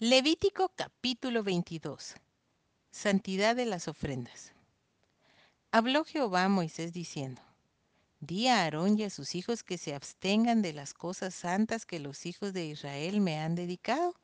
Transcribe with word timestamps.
Levítico 0.00 0.70
capítulo 0.76 1.42
22. 1.42 2.14
Santidad 2.92 3.56
de 3.56 3.66
las 3.66 3.88
ofrendas. 3.88 4.52
Habló 5.72 6.04
Jehová 6.04 6.44
a 6.44 6.48
Moisés 6.48 6.92
diciendo, 6.92 7.42
Di 8.20 8.46
a 8.46 8.62
Aarón 8.62 8.96
y 8.96 9.02
a 9.02 9.10
sus 9.10 9.34
hijos 9.34 9.64
que 9.64 9.76
se 9.76 9.96
abstengan 9.96 10.62
de 10.62 10.72
las 10.72 10.94
cosas 10.94 11.34
santas 11.34 11.84
que 11.84 11.98
los 11.98 12.26
hijos 12.26 12.52
de 12.52 12.66
Israel 12.66 13.20
me 13.20 13.40
han 13.40 13.56
dedicado, 13.56 14.14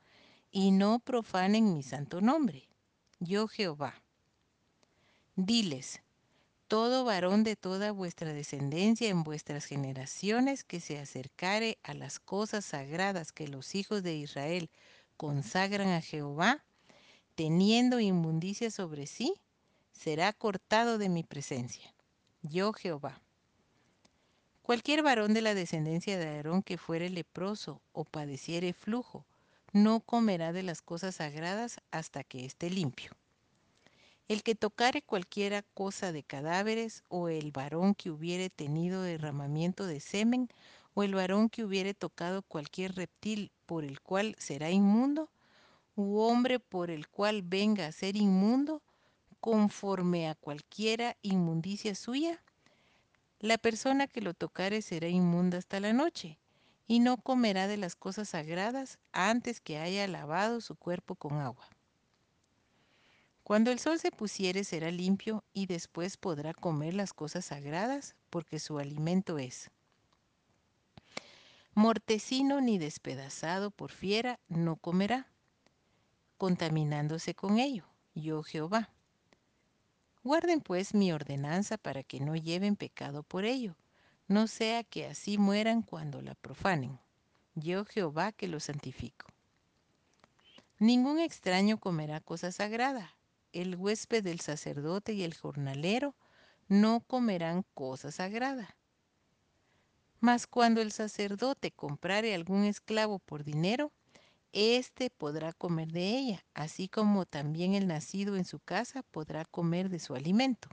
y 0.53 0.71
no 0.71 1.01
profanen 1.01 1.75
mi 1.75 1.83
santo 1.83 2.21
nombre. 2.21 2.69
Yo 3.19 3.49
Jehová. 3.49 4.01
Diles, 5.35 6.03
todo 6.69 7.05
varón 7.05 7.43
de 7.43 7.57
toda 7.57 7.91
vuestra 7.91 8.33
descendencia 8.33 9.09
en 9.09 9.25
vuestras 9.25 9.65
generaciones 9.65 10.63
que 10.63 10.79
se 10.79 11.01
acercare 11.01 11.79
a 11.83 11.95
las 11.95 12.21
cosas 12.21 12.65
sagradas 12.65 13.33
que 13.33 13.49
los 13.49 13.75
hijos 13.75 14.05
de 14.05 14.15
Israel 14.15 14.71
consagran 15.25 15.89
a 15.89 16.03
Jehová, 16.03 16.63
teniendo 17.35 17.99
inmundicia 17.99 18.71
sobre 18.71 19.07
sí, 19.07 19.33
será 19.91 20.35
cortado 20.35 20.99
de 20.99 21.09
mi 21.09 21.23
presencia. 21.23 21.95
Yo 22.43 22.75
Jehová. 22.75 23.23
Cualquier 24.61 25.03
varón 25.03 25.33
de 25.33 25.41
la 25.41 25.55
descendencia 25.55 26.19
de 26.19 26.29
Aarón 26.29 26.63
que 26.63 26.77
fuere 26.77 27.09
leproso 27.09 27.81
o 27.95 28.05
padeciere 28.05 28.75
flujo, 28.75 29.25
no 29.73 30.01
comerá 30.01 30.53
de 30.53 30.63
las 30.63 30.83
cosas 30.83 31.15
sagradas 31.15 31.81
hasta 31.91 32.23
que 32.23 32.45
esté 32.45 32.69
limpio. 32.69 33.11
El 34.29 34.43
que 34.43 34.55
tocare 34.55 35.01
cualquiera 35.01 35.63
cosa 35.73 36.13
de 36.13 36.23
cadáveres, 36.23 37.03
o 37.09 37.31
el 37.31 37.51
varón 37.51 37.95
que 37.95 38.11
hubiere 38.11 38.51
tenido 38.51 39.01
derramamiento 39.01 39.87
de 39.87 40.01
semen, 40.01 40.51
o 40.95 41.03
el 41.03 41.15
varón 41.15 41.49
que 41.49 41.65
hubiere 41.65 41.93
tocado 41.93 42.43
cualquier 42.43 42.95
reptil 42.95 43.53
por 43.67 43.85
el 43.85 44.01
cual 44.01 44.37
será 44.39 44.71
inmundo, 44.71 45.29
u 45.97 46.19
hombre 46.19 46.59
por 46.59 46.91
el 46.91 47.09
cual 47.09 47.43
venga 47.43 47.87
a 47.87 47.93
ser 47.93 48.17
inmundo, 48.17 48.83
conforme 49.41 50.29
a 50.29 50.35
cualquiera 50.35 51.17
inmundicia 51.23 51.95
suya, 51.95 52.43
la 53.41 53.59
persona 53.59 54.07
que 54.07 54.23
lo 54.23 54.33
tocare 54.33 54.81
será 54.81 55.09
inmunda 55.09 55.59
hasta 55.59 55.81
la 55.81 55.93
noche, 55.93 56.39
y 56.87 57.01
no 57.01 57.17
comerá 57.19 57.67
de 57.67 57.77
las 57.77 57.97
cosas 57.97 58.31
sagradas 58.31 58.99
antes 59.13 59.61
que 59.61 59.79
haya 59.79 60.07
lavado 60.07 60.61
su 60.61 60.77
cuerpo 60.77 61.15
con 61.15 61.39
agua. 61.39 61.69
Cuando 63.43 63.71
el 63.71 63.79
sol 63.79 63.99
se 63.99 64.11
pusiere 64.11 64.65
será 64.65 64.91
limpio 64.91 65.45
y 65.53 65.67
después 65.67 66.17
podrá 66.17 66.55
comer 66.55 66.95
las 66.95 67.13
cosas 67.13 67.45
sagradas, 67.45 68.17
porque 68.31 68.59
su 68.59 68.79
alimento 68.79 69.39
es. 69.39 69.71
Mortecino 71.77 72.61
ni 72.61 72.79
despedazado 72.79 73.73
por 73.73 73.91
fiera 73.91 74.39
no 74.47 74.77
comerá, 74.77 75.27
contaminándose 76.39 77.35
con 77.35 77.59
ello, 77.59 77.85
yo 78.15 78.45
Jehová. 78.45 78.91
Guarden 80.23 80.61
pues 80.61 80.95
mi 80.95 81.11
ordenanza 81.13 81.77
para 81.77 82.05
que 82.05 82.21
no 82.21 82.37
lleven 82.37 82.77
pecado 82.77 83.25
por 83.25 83.45
ello, 83.45 83.75
no 84.29 84.47
sea 84.47 84.85
que 84.85 85.07
así 85.07 85.37
mueran 85.37 85.83
cuando 85.83 86.23
la 86.23 86.37
profanen. 86.37 87.01
Yo 87.57 87.85
Jehová 87.85 88.31
que 88.31 88.47
lo 88.47 88.61
santifico. 88.61 89.27
Ningún 90.79 91.19
extraño 91.19 91.79
comerá 91.79 92.21
cosa 92.21 92.53
sagrada, 92.53 93.17
el 93.53 93.75
huésped 93.75 94.23
del 94.23 94.39
sacerdote 94.39 95.13
y 95.13 95.25
el 95.25 95.35
jornalero 95.35 96.15
no 96.69 97.01
comerán 97.01 97.65
cosa 97.75 98.13
sagrada. 98.13 98.77
Mas 100.25 100.47
cuando 100.47 100.81
el 100.81 100.91
sacerdote 100.91 101.71
comprare 101.71 102.35
algún 102.35 102.65
esclavo 102.65 103.19
por 103.19 103.45
dinero, 103.45 103.93
éste 104.55 105.11
podrá 105.11 105.53
comer 105.53 105.93
de 105.93 106.17
ella, 106.17 106.47
así 106.55 106.89
como 106.89 107.27
también 107.27 107.75
el 107.75 107.87
nacido 107.87 108.35
en 108.37 108.47
su 108.47 108.59
casa 108.59 109.03
podrá 109.03 109.45
comer 109.45 109.91
de 109.91 109.99
su 109.99 110.15
alimento. 110.15 110.71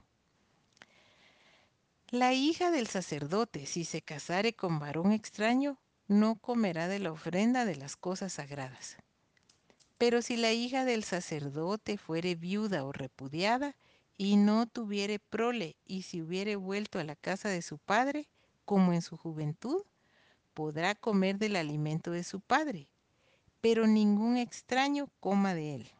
La 2.08 2.32
hija 2.32 2.70
del 2.70 2.86
sacerdote, 2.86 3.66
si 3.66 3.84
se 3.84 4.00
casare 4.00 4.54
con 4.54 4.78
varón 4.78 5.12
extraño, 5.12 5.78
no 6.08 6.36
comerá 6.36 6.88
de 6.88 7.00
la 7.00 7.12
ofrenda 7.12 7.66
de 7.66 7.76
las 7.76 7.94
cosas 7.94 8.32
sagradas. 8.32 8.96
Pero 9.98 10.22
si 10.22 10.38
la 10.38 10.52
hija 10.52 10.86
del 10.86 11.04
sacerdote 11.04 11.98
fuere 11.98 12.36
viuda 12.36 12.86
o 12.86 12.92
repudiada, 12.92 13.76
y 14.16 14.36
no 14.36 14.66
tuviere 14.66 15.18
prole, 15.18 15.76
y 15.84 16.04
si 16.04 16.22
hubiere 16.22 16.56
vuelto 16.56 16.98
a 16.98 17.04
la 17.04 17.16
casa 17.16 17.50
de 17.50 17.60
su 17.60 17.76
padre, 17.76 18.30
como 18.64 18.92
en 18.92 19.02
su 19.02 19.16
juventud, 19.16 19.82
podrá 20.54 20.94
comer 20.94 21.38
del 21.38 21.56
alimento 21.56 22.10
de 22.10 22.24
su 22.24 22.40
padre, 22.40 22.88
pero 23.60 23.86
ningún 23.86 24.36
extraño 24.36 25.08
coma 25.20 25.54
de 25.54 25.76
él. 25.76 25.90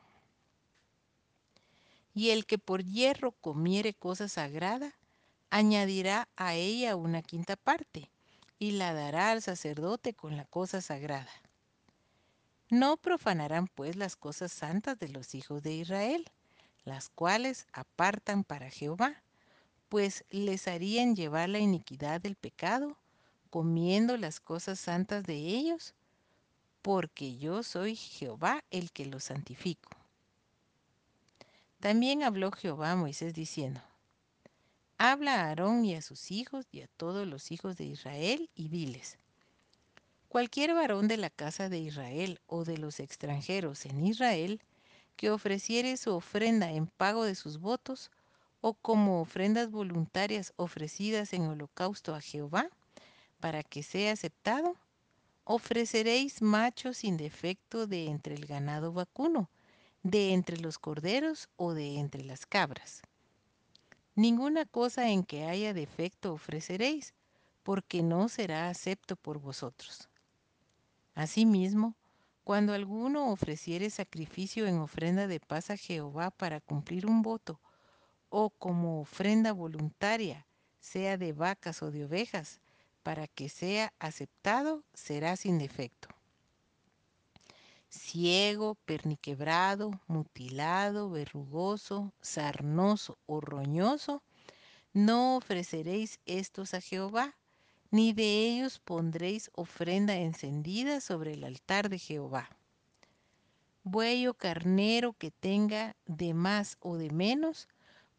Y 2.15 2.31
el 2.31 2.45
que 2.45 2.59
por 2.59 2.85
hierro 2.85 3.33
comiere 3.33 3.95
cosa 3.95 4.29
sagrada, 4.29 4.95
añadirá 5.51 6.29
a 6.37 6.55
ella 6.55 6.97
una 6.97 7.23
quinta 7.23 7.57
parte, 7.57 8.11
y 8.59 8.73
la 8.73 8.95
dará 8.95 9.31
al 9.31 9.43
sacerdote 9.43 10.15
con 10.15 10.37
la 10.37 10.45
cosa 10.45 10.81
sagrada. 10.81 11.31
No 12.71 12.97
profanarán 12.97 13.67
pues 13.67 13.97
las 13.97 14.17
cosas 14.17 14.53
santas 14.53 14.99
de 14.99 15.09
los 15.09 15.35
hijos 15.35 15.63
de 15.63 15.75
Israel, 15.75 16.31
las 16.85 17.09
cuales 17.11 17.67
apartan 17.73 18.45
para 18.45 18.71
Jehová, 18.71 19.22
pues 19.93 20.25
les 20.31 20.69
harían 20.69 21.15
llevar 21.15 21.51
la 21.51 21.59
iniquidad 21.59 22.19
del 22.19 22.35
pecado, 22.35 22.97
comiendo 23.51 24.17
las 24.17 24.41
cosas 24.41 24.81
santas 24.81 25.23
de 25.25 25.35
ellos, 25.35 25.93
porque 26.81 27.37
yo 27.37 27.63
soy 27.63 27.97
Jehová 27.97 28.65
el 28.71 28.91
que 28.91 29.05
los 29.05 29.25
santifico. 29.25 29.91
También 31.79 32.23
habló 32.23 32.53
Jehová 32.53 32.93
a 32.93 32.97
Moisés 32.97 33.35
diciendo, 33.35 33.83
Habla 34.97 35.35
a 35.35 35.49
Aarón 35.49 35.85
y 35.85 35.95
a 35.95 36.01
sus 36.01 36.31
hijos 36.31 36.65
y 36.73 36.81
a 36.81 36.89
todos 36.97 37.27
los 37.27 37.53
hijos 37.53 37.77
de 37.77 37.85
Israel 37.85 38.49
y 38.55 38.69
diles, 38.69 39.19
Cualquier 40.29 40.73
varón 40.73 41.07
de 41.07 41.19
la 41.19 41.29
casa 41.29 41.69
de 41.69 41.81
Israel 41.81 42.41
o 42.47 42.65
de 42.65 42.79
los 42.79 42.99
extranjeros 42.99 43.85
en 43.85 44.07
Israel 44.07 44.63
que 45.17 45.31
ofreciere 45.31 45.99
su 45.99 46.15
ofrenda 46.15 46.71
en 46.71 46.87
pago 46.87 47.25
de 47.25 47.35
sus 47.35 47.59
votos 47.59 48.11
o 48.63 48.75
como 48.75 49.21
ofrendas 49.21 49.71
voluntarias 49.71 50.55
ofrecidas 50.57 51.35
en 51.35 51.43
holocausto 51.43 52.15
a 52.15 52.21
Jehová, 52.21 52.71
para 53.41 53.65
que 53.65 53.83
sea 53.83 54.13
aceptado, 54.13 54.77
ofreceréis 55.45 56.41
machos 56.41 56.99
sin 56.99 57.17
defecto 57.17 57.89
de 57.89 58.07
entre 58.07 58.37
el 58.37 58.47
ganado 58.47 58.93
vacuno, 58.93 59.51
de 60.05 60.33
entre 60.33 60.59
los 60.59 60.79
corderos 60.79 61.49
o 61.57 61.75
de 61.75 61.99
entre 61.99 62.23
las 62.25 62.47
cabras. 62.47 63.03
Ninguna 64.15 64.65
cosa 64.65 65.11
en 65.11 65.25
que 65.25 65.45
haya 65.45 65.75
defecto 65.75 66.33
ofreceréis, 66.33 67.15
porque 67.65 68.03
no 68.03 68.29
será 68.29 68.69
acepto 68.69 69.17
por 69.17 69.39
vosotros. 69.39 70.09
Asimismo, 71.15 71.97
cuando 72.45 72.75
alguno 72.75 73.33
ofreciere 73.33 73.91
sacrificio 73.91 74.67
en 74.67 74.79
ofrenda 74.79 75.27
de 75.27 75.41
paz 75.41 75.71
a 75.71 75.77
Jehová 75.77 76.31
para 76.31 76.61
cumplir 76.61 77.07
un 77.07 77.23
voto, 77.23 77.61
o 78.35 78.49
como 78.49 79.03
ofrenda 79.03 79.53
voluntaria, 79.53 80.47
sea 80.81 81.19
de 81.19 81.35
vacas 81.35 81.83
o 81.83 81.91
de 81.91 82.07
ovejas, 82.07 82.61
para 83.03 83.29
que 83.29 83.51
sea 83.51 83.93
aceptado, 83.99 84.83
será 84.95 85.37
sin 85.37 85.59
defecto. 85.59 86.09
Ciego, 87.91 88.75
perniquebrado, 88.87 89.91
mutilado, 90.07 91.11
verrugoso, 91.11 92.15
sarnoso 92.23 93.19
o 93.27 93.43
roñoso, 93.43 94.23
no 94.95 95.37
ofreceréis 95.37 96.19
estos 96.25 96.73
a 96.73 96.81
Jehová, 96.81 97.37
ni 97.91 98.15
de 98.15 98.49
ellos 98.49 98.79
pondréis 98.79 99.51
ofrenda 99.55 100.17
encendida 100.17 101.03
sobre 101.03 101.35
el 101.35 101.45
altar 101.45 101.91
de 101.91 101.99
Jehová. 101.99 102.49
Buey 103.85 104.27
o 104.27 104.33
carnero 104.33 105.13
que 105.13 105.31
tenga 105.31 105.95
de 106.07 106.33
más 106.33 106.79
o 106.81 106.97
de 106.97 107.11
menos, 107.11 107.69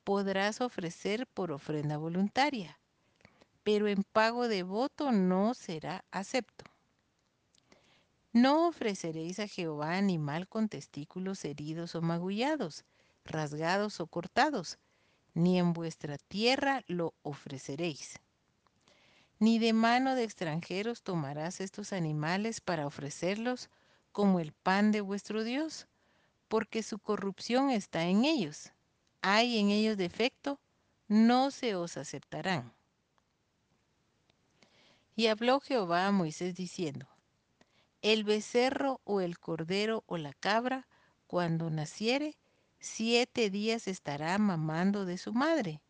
podrás 0.04 0.62
ofrecer 0.62 1.28
por 1.28 1.52
ofrenda 1.52 1.98
voluntaria, 1.98 2.80
pero 3.64 3.88
en 3.88 4.04
pago 4.04 4.48
de 4.48 4.64
voto 4.64 5.12
no 5.12 5.54
será 5.54 6.06
acepto. 6.12 6.66
No 8.32 8.68
ofreceréis 8.68 9.40
a 9.40 9.48
Jehová 9.48 9.96
animal 9.96 10.48
con 10.48 10.68
testículos 10.68 11.46
heridos 11.46 11.96
o 11.96 12.02
magullados, 12.02 12.84
rasgados 13.26 14.00
o 14.00 14.08
cortados, 14.08 14.80
ni 15.34 15.60
en 15.60 15.74
vuestra 15.74 16.18
tierra 16.18 16.84
lo 16.88 17.14
ofreceréis 17.22 18.20
ni 19.44 19.60
de 19.60 19.74
mano 19.74 20.16
de 20.16 20.24
extranjeros 20.24 21.02
tomarás 21.02 21.60
estos 21.60 21.92
animales 21.92 22.62
para 22.62 22.88
ofrecerlos 22.88 23.70
como 24.14 24.40
el 24.40 24.54
pan 24.54 24.94
de 24.94 25.02
vuestro 25.02 25.44
Dios, 25.44 25.88
porque 26.48 26.84
su 26.84 27.00
corrupción 27.00 27.70
está 27.70 28.06
en 28.06 28.26
ellos. 28.26 28.73
Hay 29.26 29.58
en 29.58 29.70
ellos 29.70 29.96
defecto, 29.96 30.60
no 31.08 31.50
se 31.50 31.76
os 31.76 31.96
aceptarán. 31.96 32.74
Y 35.16 35.28
habló 35.28 35.62
Jehová 35.62 36.08
a 36.08 36.12
Moisés 36.12 36.56
diciendo, 36.56 37.08
El 38.02 38.26
becerro 38.26 39.00
o 39.06 39.22
el 39.22 39.40
cordero 39.40 40.04
o 40.08 40.18
la 40.18 40.34
cabra, 40.34 40.88
cuando 41.26 41.70
naciere, 41.70 42.36
siete 42.82 43.50
días 43.50 43.88
estará 43.88 44.38
mamando 44.40 45.06
de 45.06 45.18
su 45.18 45.32
madre, 45.32 45.82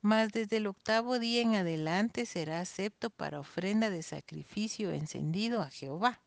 mas 0.00 0.32
desde 0.32 0.56
el 0.56 0.66
octavo 0.66 1.18
día 1.18 1.42
en 1.42 1.56
adelante 1.56 2.24
será 2.24 2.60
acepto 2.60 3.10
para 3.10 3.40
ofrenda 3.40 3.90
de 3.90 4.02
sacrificio 4.02 4.90
encendido 4.90 5.60
a 5.60 5.68
Jehová. 5.68 6.22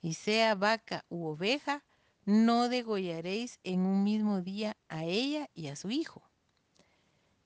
Y 0.00 0.14
sea 0.14 0.54
vaca 0.54 1.04
u 1.10 1.26
oveja, 1.26 1.84
no 2.26 2.68
degollaréis 2.68 3.60
en 3.62 3.86
un 3.86 4.02
mismo 4.04 4.42
día 4.42 4.76
a 4.88 5.04
ella 5.04 5.48
y 5.54 5.68
a 5.68 5.76
su 5.76 5.90
hijo. 5.90 6.22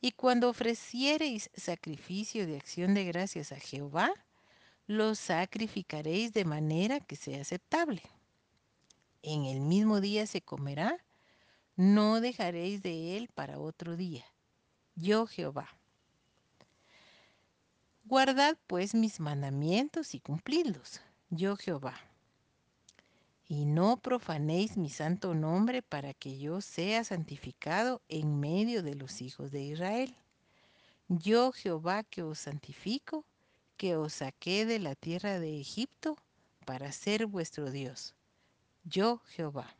Y 0.00 0.12
cuando 0.12 0.48
ofreciereis 0.48 1.50
sacrificio 1.54 2.46
de 2.46 2.56
acción 2.56 2.94
de 2.94 3.04
gracias 3.04 3.52
a 3.52 3.60
Jehová, 3.60 4.10
lo 4.86 5.14
sacrificaréis 5.14 6.32
de 6.32 6.46
manera 6.46 6.98
que 6.98 7.14
sea 7.14 7.42
aceptable. 7.42 8.02
En 9.22 9.44
el 9.44 9.60
mismo 9.60 10.00
día 10.00 10.26
se 10.26 10.40
comerá, 10.40 10.96
no 11.76 12.22
dejaréis 12.22 12.82
de 12.82 13.18
él 13.18 13.28
para 13.34 13.58
otro 13.58 13.96
día. 13.96 14.24
Yo 14.94 15.26
Jehová. 15.26 15.68
Guardad 18.04 18.56
pues 18.66 18.94
mis 18.94 19.20
mandamientos 19.20 20.14
y 20.14 20.20
cumplidlos. 20.20 21.02
Yo 21.28 21.56
Jehová. 21.56 22.09
Y 23.50 23.64
no 23.64 23.96
profanéis 23.96 24.76
mi 24.76 24.90
santo 24.90 25.34
nombre 25.34 25.82
para 25.82 26.14
que 26.14 26.38
yo 26.38 26.60
sea 26.60 27.02
santificado 27.02 28.00
en 28.08 28.38
medio 28.38 28.84
de 28.84 28.94
los 28.94 29.20
hijos 29.22 29.50
de 29.50 29.60
Israel. 29.62 30.14
Yo 31.08 31.50
Jehová 31.50 32.04
que 32.04 32.22
os 32.22 32.38
santifico, 32.38 33.24
que 33.76 33.96
os 33.96 34.12
saqué 34.12 34.66
de 34.66 34.78
la 34.78 34.94
tierra 34.94 35.40
de 35.40 35.60
Egipto 35.60 36.16
para 36.64 36.92
ser 36.92 37.26
vuestro 37.26 37.72
Dios. 37.72 38.14
Yo 38.84 39.20
Jehová. 39.30 39.79